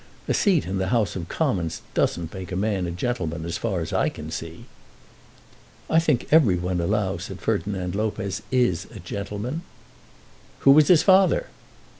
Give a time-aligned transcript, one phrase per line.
[0.27, 3.81] A seat in the House of Commons doesn't make a man a gentleman as far
[3.81, 4.65] as I can see."
[5.91, 9.61] "I think every one allows that Ferdinand Lopez is a gentleman."
[10.61, 11.49] "Who was his father?"